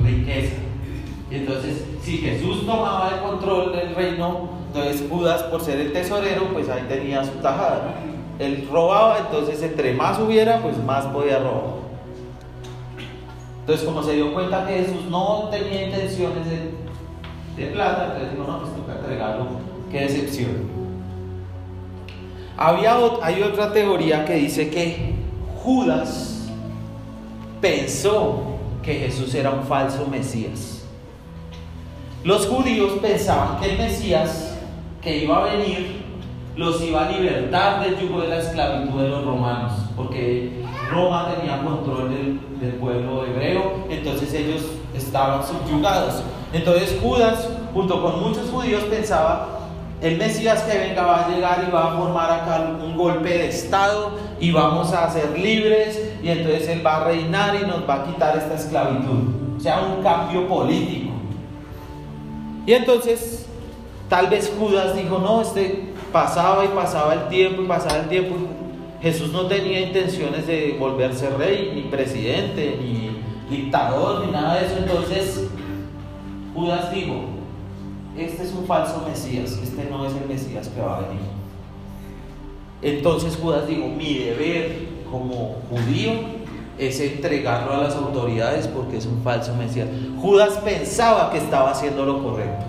[0.00, 0.56] riqueza.
[1.30, 6.46] Y entonces, si Jesús tomaba el control del reino, entonces Judas, por ser el tesorero,
[6.52, 8.00] pues ahí tenía su tajada.
[8.40, 11.87] Él robaba, entonces entre más hubiera, pues más podía robar.
[13.68, 16.42] Entonces como se dio cuenta que Jesús no tenía intenciones
[17.54, 19.44] de, plata, entonces dijo, no, pues toca entregarlo.
[19.92, 20.70] Qué decepción.
[22.56, 25.16] Había, hay otra teoría que dice que
[25.62, 26.48] Judas
[27.60, 30.86] pensó que Jesús era un falso Mesías.
[32.24, 34.56] Los judíos pensaban que el Mesías
[35.02, 36.04] que iba a venir
[36.56, 41.62] los iba a libertar del yugo de la esclavitud de los romanos, porque Roma tenía
[41.62, 42.10] control
[42.60, 44.62] del, pueblo hebreo, entonces ellos
[44.94, 46.22] estaban subyugados.
[46.52, 49.48] Entonces Judas, junto con muchos judíos, pensaba,
[50.00, 53.48] el Mesías que venga va a llegar y va a formar acá un golpe de
[53.48, 57.94] Estado y vamos a ser libres y entonces Él va a reinar y nos va
[57.94, 59.56] a quitar esta esclavitud.
[59.56, 61.12] O sea, un cambio político.
[62.64, 63.48] Y entonces
[64.08, 68.36] Tal vez Judas dijo, no, este pasaba y pasaba el tiempo y pasaba el tiempo.
[69.00, 73.08] Jesús no tenía intenciones de volverse rey, ni presidente, ni,
[73.48, 74.76] dictador ni nada de eso.
[74.78, 75.48] Entonces
[76.54, 77.14] Judas dijo,
[78.16, 81.22] este es un falso Mesías, este no es el Mesías que va a venir.
[82.82, 86.12] Entonces Judas dijo, mi deber como judío
[86.78, 89.88] es entregarlo a las autoridades porque es un falso Mesías.
[90.20, 92.66] Judas pensaba que estaba haciendo lo correcto.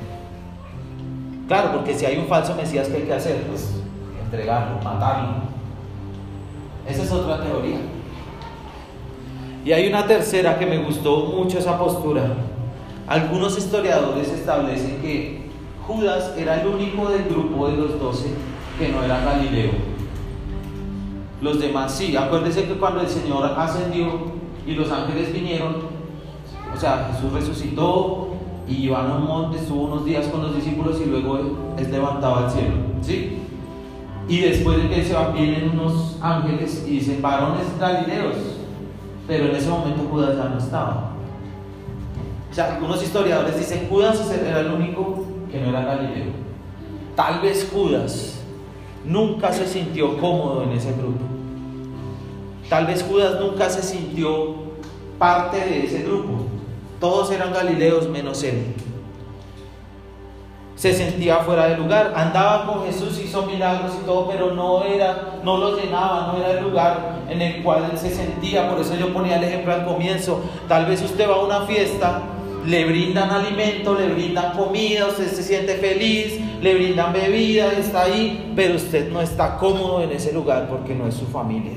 [1.47, 3.43] Claro, porque si hay un falso Mesías, ¿qué hay que hacer?
[3.43, 3.71] Pues
[4.23, 5.48] entregarlo, matarlo.
[6.89, 7.77] Esa es otra teoría.
[9.63, 12.23] Y hay una tercera que me gustó mucho esa postura.
[13.07, 15.49] Algunos historiadores establecen que
[15.85, 18.29] Judas era el único del grupo de los doce
[18.77, 19.71] que no era Galileo.
[21.41, 22.15] Los demás sí.
[22.15, 25.77] Acuérdense que cuando el Señor ascendió y los ángeles vinieron,
[26.73, 28.29] o sea, Jesús resucitó
[28.67, 31.39] y iba a un monte, estuvo unos días con los discípulos y luego
[31.77, 32.75] es levantado al cielo.
[33.01, 33.38] ¿Sí?
[34.29, 38.35] Y después de que se van, vienen unos ángeles y dicen, varones galileos.
[39.27, 41.13] Pero en ese momento Judas ya no estaba.
[42.49, 46.31] O sea, algunos historiadores dicen, Judas era el único que no era galileo.
[47.15, 48.39] Tal vez Judas
[49.03, 51.25] nunca se sintió cómodo en ese grupo.
[52.69, 54.55] Tal vez Judas nunca se sintió
[55.17, 56.45] parte de ese grupo.
[56.99, 58.75] Todos eran galileos menos él.
[60.79, 65.41] Se sentía fuera de lugar, andaba con Jesús, hizo milagros y todo, pero no era,
[65.43, 68.69] no lo llenaba, no era el lugar en el cual él se sentía.
[68.69, 70.41] Por eso yo ponía el ejemplo al comienzo.
[70.69, 72.21] Tal vez usted va a una fiesta
[72.65, 78.53] le brindan alimento, le brindan comida, usted se siente feliz, le brindan bebida, está ahí,
[78.55, 81.73] pero usted no está cómodo en ese lugar porque no es su familia.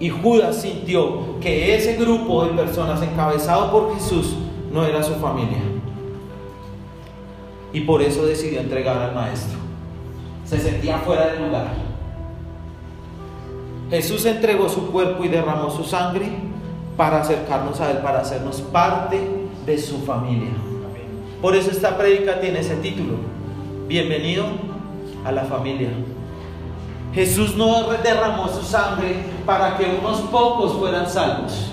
[0.00, 4.34] Y Judas sintió que ese grupo de personas encabezado por Jesús
[4.72, 5.77] no era su familia.
[7.72, 9.58] Y por eso decidió entregar al maestro.
[10.44, 11.68] Se sentía fuera del lugar.
[13.90, 16.28] Jesús entregó su cuerpo y derramó su sangre
[16.96, 19.20] para acercarnos a Él, para hacernos parte
[19.64, 20.50] de su familia.
[21.40, 23.14] Por eso esta prédica tiene ese título.
[23.86, 24.44] Bienvenido
[25.24, 25.90] a la familia.
[27.14, 31.72] Jesús no derramó su sangre para que unos pocos fueran salvos.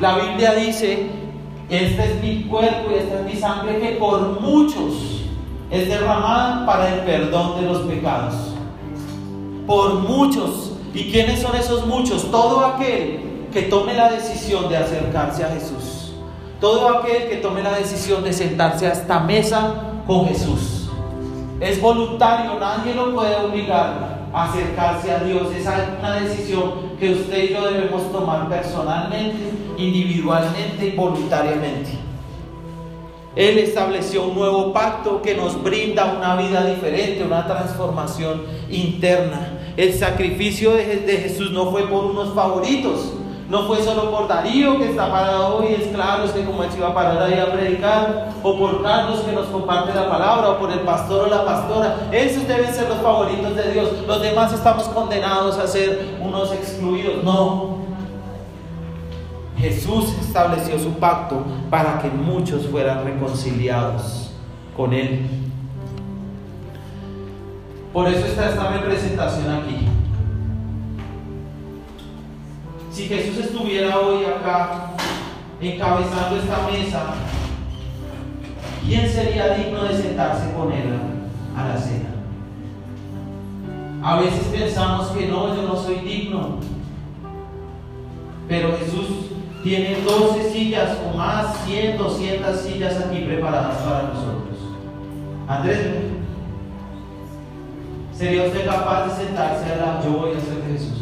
[0.00, 1.06] La Biblia dice,
[1.70, 5.20] este es mi cuerpo y esta es mi sangre que por muchos
[5.70, 8.34] es derramada para el perdón de los pecados.
[9.66, 10.72] Por muchos.
[10.92, 12.28] ¿Y quiénes son esos muchos?
[12.32, 13.20] Todo aquel
[13.52, 16.12] que tome la decisión de acercarse a Jesús.
[16.60, 19.74] Todo aquel que tome la decisión de sentarse a esta mesa
[20.08, 20.88] con Jesús.
[21.60, 25.52] Es voluntario, nadie lo puede obligar a acercarse a Dios.
[25.56, 25.66] Es
[26.00, 29.38] una decisión que usted y yo debemos tomar personalmente,
[29.78, 31.90] individualmente y voluntariamente.
[33.34, 39.58] Él estableció un nuevo pacto que nos brinda una vida diferente, una transformación interna.
[39.76, 40.84] El sacrificio de,
[41.22, 43.14] Jesús no fue por unos favoritos,
[43.50, 46.70] no fue solo por Darío que está parado hoy, es claro, es que como él
[46.70, 50.50] se iba a parar ahí a predicar, o por Carlos que nos comparte la palabra,
[50.50, 51.96] o por el pastor o la pastora.
[52.12, 53.90] Esos deben ser los favoritos de Dios.
[54.06, 57.24] Los demás estamos condenados a ser unos excluidos.
[57.24, 57.80] No.
[59.58, 64.30] Jesús estableció su pacto para que muchos fueran reconciliados
[64.76, 65.28] con Él.
[67.92, 69.89] Por eso está esta representación aquí.
[73.00, 74.90] Si Jesús estuviera hoy acá
[75.58, 77.14] encabezando esta mesa,
[78.86, 80.98] ¿quién sería digno de sentarse con él
[81.56, 82.10] a la cena?
[84.02, 86.58] A veces pensamos que no, yo no soy digno.
[88.46, 89.30] Pero Jesús
[89.62, 94.58] tiene 12 sillas o más, 100, 200 sillas aquí preparadas para nosotros.
[95.48, 95.78] Andrés,
[98.14, 100.99] ¿sería usted capaz de sentarse a la yo voy a ser Jesús?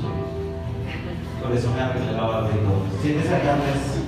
[1.48, 3.00] Por eso me barba y todo.
[3.00, 4.04] ¿Sientes acá, Andrés?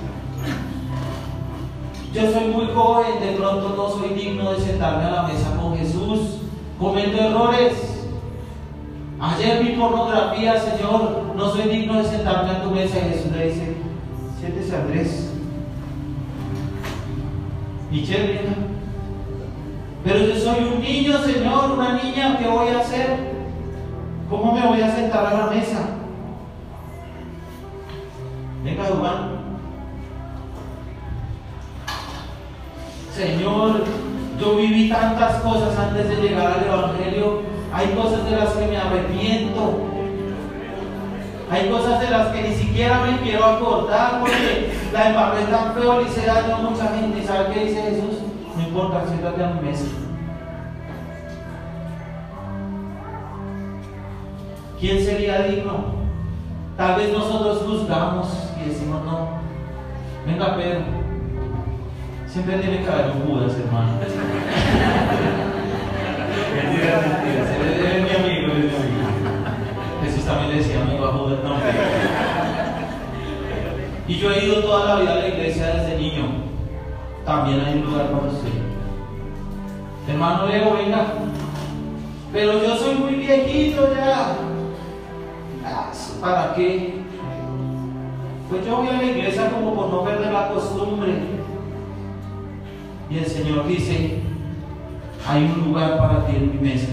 [2.13, 5.75] Yo soy muy joven, de pronto no soy digno de sentarme a la mesa con
[5.75, 6.41] Jesús.
[6.77, 8.05] Cometo errores.
[9.19, 11.33] Ayer vi pornografía, Señor.
[11.35, 12.99] No soy digno de sentarme a tu mesa.
[12.99, 13.75] Y Jesús le dice:
[14.39, 15.31] Siéntese, Andrés.
[17.89, 18.39] Michelle.
[20.03, 22.37] Pero yo soy un niño, Señor, una niña.
[22.37, 23.17] ¿Qué voy a hacer?
[24.29, 26.00] ¿Cómo me voy a sentar a la mesa?
[33.15, 33.83] Señor,
[34.39, 37.41] yo viví tantas cosas antes de llegar al Evangelio.
[37.71, 39.73] Hay cosas de las que me arrepiento.
[41.51, 46.01] Hay cosas de las que ni siquiera me quiero acordar porque la embarré tan feo
[46.01, 47.19] y se daño a mucha gente.
[47.19, 48.19] ¿Y sabe qué dice Jesús?
[48.55, 49.85] No importa, siéntate a mi mesa.
[54.79, 56.01] ¿Quién sería digno?
[56.75, 59.41] Tal vez nosotros juzgamos y decimos no.
[60.25, 60.81] Venga, Pedro.
[62.27, 63.93] Siempre tiene que haber un Judas, hermano.
[66.55, 67.41] mentira, mentira.
[67.51, 69.01] Es mi amigo, es mi amigo.
[70.03, 71.55] Jesús también le decía amigo a Judas, no.
[74.07, 76.25] Y yo he ido toda la vida a la iglesia desde niño.
[77.25, 78.49] También hay un lugar para usted.
[80.07, 81.05] Hermano Leo, venga.
[82.33, 84.35] Pero yo soy muy viejito ya.
[86.21, 87.00] ¿Para qué?
[88.51, 91.13] Pues yo voy a la iglesia como por no perder la costumbre.
[93.09, 94.19] Y el Señor dice,
[95.25, 96.91] hay un lugar para ti en mi mesa.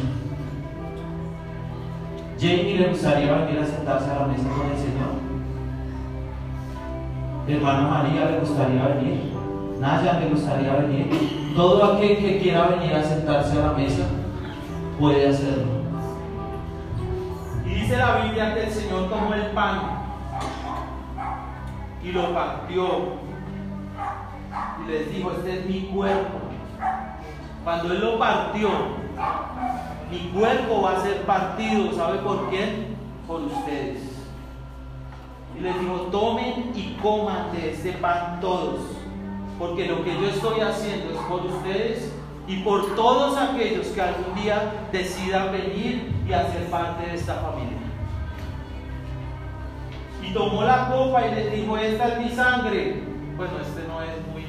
[2.41, 5.19] Jamie le gustaría venir a sentarse a la mesa con el Señor.
[7.49, 9.33] Hermana María le gustaría venir.
[9.81, 11.11] Naya le gustaría venir.
[11.57, 14.05] Todo aquel que quiera venir a sentarse a la mesa
[14.97, 15.65] puede hacerlo.
[17.67, 19.98] Y dice la Biblia que el Señor tomó el pan
[22.09, 22.89] y lo partió
[24.83, 26.39] y les dijo, este es mi cuerpo.
[27.65, 28.71] Cuando Él lo partió,
[30.11, 32.97] mi cuerpo va a ser partido, ¿sabe por quién?
[33.27, 34.01] Por ustedes.
[35.57, 38.81] Y les dijo, tomen y coman de este pan todos,
[39.59, 42.13] porque lo que yo estoy haciendo es por ustedes
[42.47, 47.78] y por todos aquellos que algún día decidan venir y hacer parte de esta familia.
[50.29, 53.03] Y tomó la copa y les dijo, esta es mi sangre.
[53.35, 54.45] Bueno, este no es muy,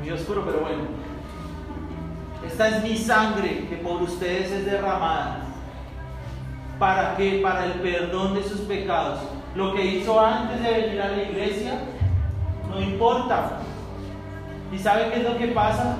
[0.00, 0.82] muy oscuro, pero bueno.
[2.44, 5.42] Esta es mi sangre que por ustedes es derramada.
[6.80, 7.40] ¿Para qué?
[7.40, 9.20] Para el perdón de sus pecados.
[9.54, 11.74] Lo que hizo antes de venir a la iglesia
[12.70, 13.58] no importa.
[14.72, 15.96] ¿Y sabe qué es lo que pasa?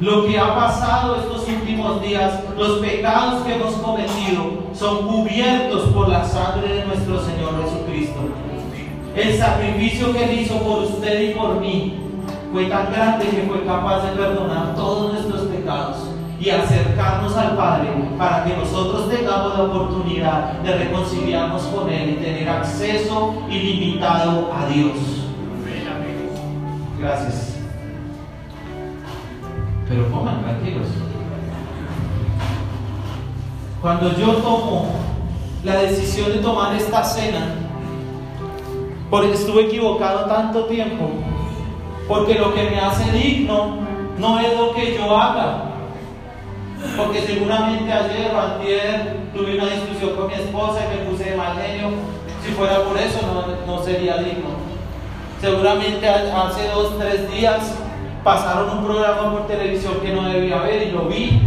[0.00, 6.08] Lo que ha pasado estos últimos días, los pecados que hemos cometido, son cubiertos por
[6.08, 8.20] la sangre de nuestro Señor Jesucristo.
[9.14, 11.94] El sacrificio que Él hizo por usted y por mí
[12.52, 15.96] fue tan grande que fue capaz de perdonar todos nuestros pecados
[16.40, 22.24] y acercarnos al Padre para que nosotros tengamos la oportunidad de reconciliarnos con Él y
[22.24, 24.96] tener acceso ilimitado a Dios.
[26.98, 27.53] Gracias.
[29.94, 30.88] Pero coman tranquilos.
[33.80, 34.88] Cuando yo tomo
[35.62, 37.54] la decisión de tomar esta cena,
[39.08, 41.10] porque estuve equivocado tanto tiempo,
[42.08, 43.76] porque lo que me hace digno
[44.18, 45.66] no es lo que yo haga.
[46.96, 51.36] Porque seguramente ayer o antier tuve una discusión con mi esposa y me puse de
[51.36, 51.90] mal genio.
[52.44, 54.50] Si fuera por eso no, no sería digno.
[55.40, 57.83] Seguramente hace dos, tres días
[58.24, 61.40] pasaron un programa por televisión que no debía ver y lo vi.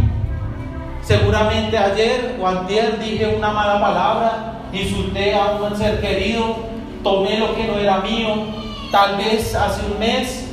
[1.02, 6.56] Seguramente ayer o antier dije una mala palabra, insulté a un ser querido,
[7.02, 8.28] tomé lo que no era mío.
[8.92, 10.44] Tal vez hace un mes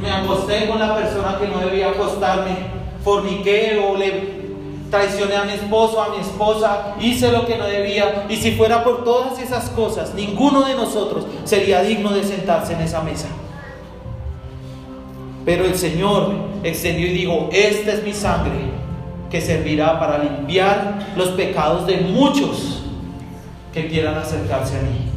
[0.00, 2.56] me acosté con la persona que no debía acostarme,
[3.04, 4.42] forniqué o le
[4.90, 8.26] traicioné a mi esposo, a mi esposa, hice lo que no debía.
[8.28, 12.82] Y si fuera por todas esas cosas, ninguno de nosotros sería digno de sentarse en
[12.82, 13.28] esa mesa.
[15.44, 18.70] Pero el Señor extendió y dijo, esta es mi sangre
[19.30, 22.82] que servirá para limpiar los pecados de muchos
[23.72, 25.10] que quieran acercarse a mí.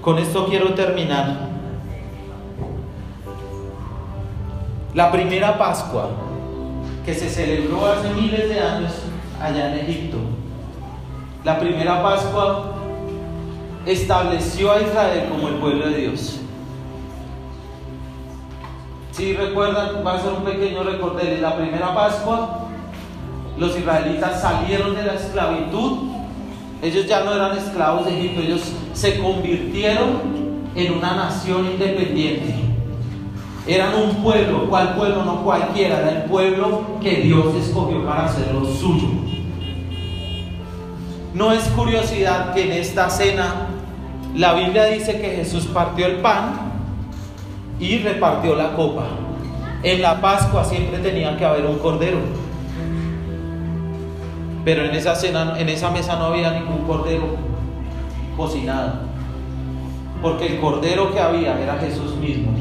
[0.00, 1.48] Con esto quiero terminar.
[4.94, 6.10] La primera Pascua
[7.04, 8.92] que se celebró hace miles de años
[9.40, 10.18] allá en Egipto.
[11.44, 12.74] La primera Pascua
[13.84, 16.41] estableció a Israel como el pueblo de Dios.
[19.12, 22.68] Si recuerdan, va a ser un pequeño recorte la primera Pascua,
[23.58, 25.98] los israelitas salieron de la esclavitud,
[26.80, 30.22] ellos ya no eran esclavos de Egipto, ellos se convirtieron
[30.74, 32.54] en una nación independiente.
[33.66, 35.24] Eran un pueblo, ¿cuál pueblo?
[35.24, 39.08] No cualquiera, era el pueblo que Dios escogió para hacerlo suyo.
[41.34, 43.68] No es curiosidad que en esta cena
[44.34, 46.71] la Biblia dice que Jesús partió el pan
[47.82, 49.04] y repartió la copa.
[49.82, 52.18] En la Pascua siempre tenía que haber un cordero.
[54.64, 57.36] Pero en esa cena, en esa mesa no había ningún cordero
[58.36, 58.92] cocinado.
[60.22, 62.52] Porque el cordero que había era Jesús mismo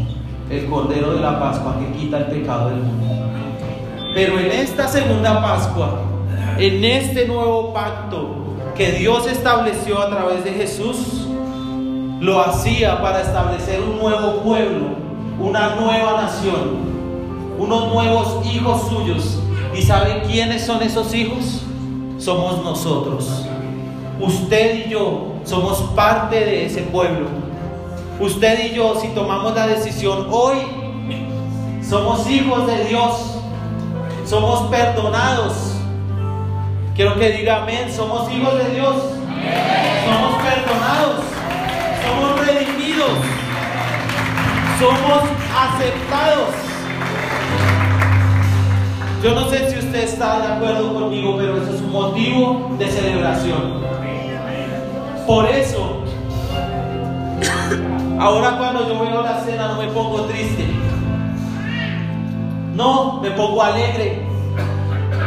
[0.52, 3.06] el Cordero de la Pascua que quita el pecado del mundo.
[4.14, 6.02] Pero en esta segunda Pascua,
[6.58, 8.36] en este nuevo pacto
[8.76, 11.28] que Dios estableció a través de Jesús,
[12.20, 14.90] lo hacía para establecer un nuevo pueblo,
[15.42, 16.78] una nueva nación,
[17.58, 19.40] unos nuevos hijos suyos.
[19.76, 21.62] ¿Y saben quiénes son esos hijos?
[22.18, 23.46] Somos nosotros.
[24.20, 27.28] Usted y yo somos parte de ese pueblo.
[28.20, 30.58] Usted y yo, si tomamos la decisión hoy,
[31.82, 33.38] somos hijos de Dios.
[34.26, 35.54] Somos perdonados.
[36.96, 37.92] Quiero que diga amén.
[37.92, 38.96] Somos hijos de Dios.
[40.06, 41.26] Somos perdonados.
[42.06, 43.10] Somos redimidos.
[44.82, 45.22] Somos
[45.56, 46.56] aceptados.
[49.24, 52.88] Yo no sé si usted está de acuerdo conmigo, pero eso es un motivo de
[52.88, 53.84] celebración.
[55.28, 56.02] Por eso,
[58.20, 60.66] ahora cuando yo veo la cena no me pongo triste.
[62.74, 64.26] No, me pongo alegre.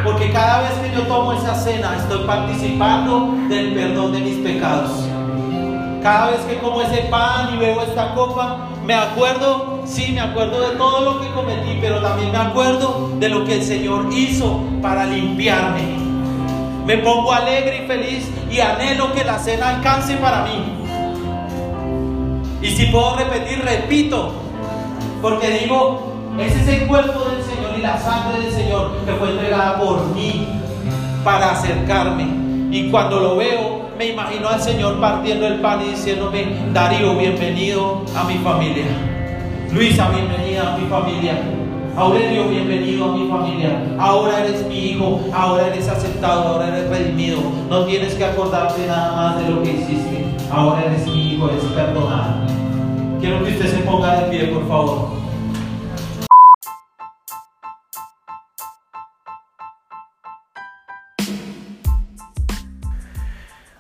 [0.03, 4.91] Porque cada vez que yo tomo esa cena estoy participando del perdón de mis pecados.
[6.03, 10.61] Cada vez que como ese pan y bebo esta copa, me acuerdo, sí, me acuerdo
[10.61, 14.61] de todo lo que cometí, pero también me acuerdo de lo que el Señor hizo
[14.83, 15.97] para limpiarme.
[16.85, 20.85] Me pongo alegre y feliz y anhelo que la cena alcance para mí.
[22.61, 24.33] Y si puedo repetir, repito,
[25.23, 29.31] porque digo, ese es el cuerpo del Señor y la sangre del Señor que fue
[29.31, 30.47] entregada por mí
[31.25, 32.27] para acercarme.
[32.71, 38.03] Y cuando lo veo, me imagino al Señor partiendo el pan y diciéndome, Darío, bienvenido
[38.17, 38.87] a mi familia.
[39.73, 41.39] Luisa, bienvenida a mi familia.
[41.97, 43.97] Aurelio, bienvenido a mi familia.
[43.99, 47.39] Ahora eres mi hijo, ahora eres aceptado, ahora eres redimido.
[47.71, 50.25] No tienes que acordarte nada más de lo que hiciste.
[50.51, 52.47] Ahora eres mi hijo, eres perdonado.
[53.21, 55.24] Quiero que usted se ponga de pie, por favor.